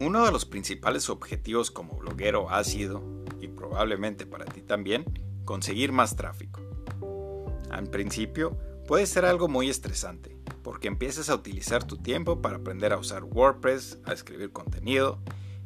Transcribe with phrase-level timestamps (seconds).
[0.00, 3.02] Uno de los principales objetivos como bloguero ha sido,
[3.40, 5.04] y probablemente para ti también,
[5.44, 6.60] conseguir más tráfico.
[7.70, 8.56] Al principio
[8.86, 13.24] puede ser algo muy estresante, porque empiezas a utilizar tu tiempo para aprender a usar
[13.24, 15.18] WordPress, a escribir contenido,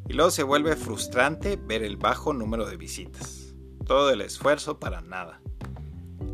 [0.08, 3.54] y luego se vuelve frustrante ver el bajo número de visitas.
[3.86, 5.42] Todo el esfuerzo para nada.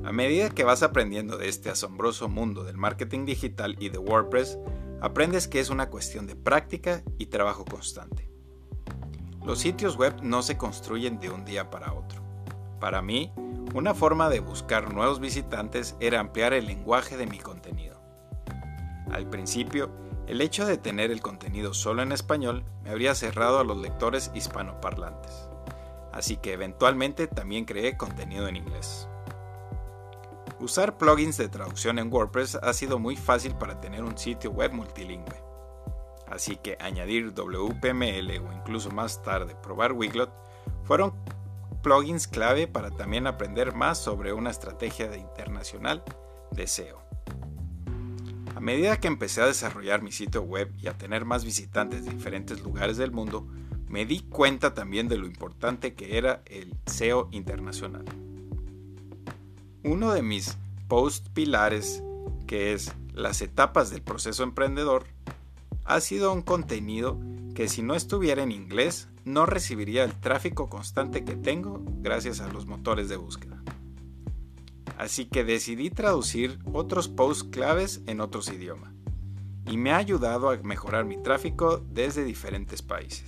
[0.05, 4.57] A medida que vas aprendiendo de este asombroso mundo del marketing digital y de WordPress,
[5.01, 8.31] aprendes que es una cuestión de práctica y trabajo constante.
[9.45, 12.23] Los sitios web no se construyen de un día para otro.
[12.81, 13.33] Para mí,
[13.75, 18.01] una forma de buscar nuevos visitantes era ampliar el lenguaje de mi contenido.
[19.11, 19.91] Al principio,
[20.27, 24.31] el hecho de tener el contenido solo en español me habría cerrado a los lectores
[24.35, 25.49] hispanoparlantes,
[26.13, 29.09] así que eventualmente también creé contenido en inglés.
[30.61, 34.73] Usar plugins de traducción en WordPress ha sido muy fácil para tener un sitio web
[34.73, 35.41] multilingüe.
[36.27, 40.33] Así que añadir WPML o incluso más tarde probar Wiglot
[40.83, 41.15] fueron
[41.83, 46.03] plugins clave para también aprender más sobre una estrategia de internacional
[46.51, 47.01] de SEO.
[48.57, 52.11] A medida que empecé a desarrollar mi sitio web y a tener más visitantes de
[52.11, 53.47] diferentes lugares del mundo,
[53.87, 58.05] me di cuenta también de lo importante que era el SEO internacional.
[59.85, 62.03] Uno de mis post pilares,
[62.47, 65.05] que es las etapas del proceso emprendedor,
[65.85, 67.19] ha sido un contenido
[67.55, 72.49] que si no estuviera en inglés no recibiría el tráfico constante que tengo gracias a
[72.49, 73.63] los motores de búsqueda.
[74.97, 78.93] Así que decidí traducir otros posts claves en otros idiomas
[79.71, 83.25] y me ha ayudado a mejorar mi tráfico desde diferentes países.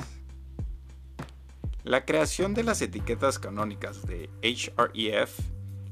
[1.85, 5.39] La creación de las etiquetas canónicas de Href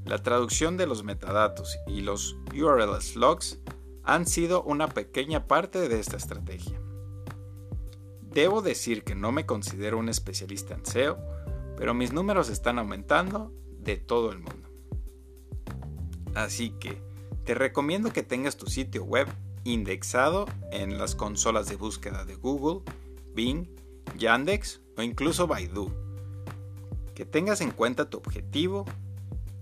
[0.04, 3.58] la traducción de los metadatos y los URL logs
[4.04, 6.80] han sido una pequeña parte de esta estrategia.
[8.22, 11.18] Debo decir que no me considero un especialista en SEO,
[11.76, 14.68] pero mis números están aumentando de todo el mundo.
[16.34, 17.02] Así que
[17.44, 19.28] te recomiendo que tengas tu sitio web
[19.64, 22.82] indexado en las consolas de búsqueda de Google,
[23.34, 23.66] Bing,
[24.16, 25.90] Yandex o incluso Baidu.
[27.14, 28.84] Que tengas en cuenta tu objetivo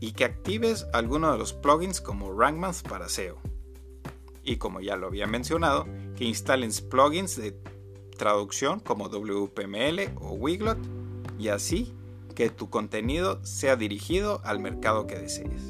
[0.00, 3.38] y que actives alguno de los plugins como RankMath para SEO.
[4.42, 5.86] Y como ya lo había mencionado,
[6.16, 7.58] que instales plugins de
[8.16, 10.78] traducción como WPML o Wiglot
[11.38, 11.94] y así
[12.34, 15.62] que tu contenido sea dirigido al mercado que desees.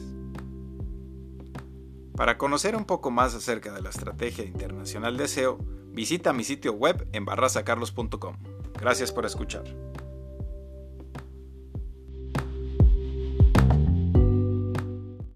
[2.16, 5.58] Para conocer un poco más acerca de la estrategia internacional de SEO,
[5.92, 8.36] visita mi sitio web en barrasacarlos.com.
[8.80, 9.85] Gracias por escuchar.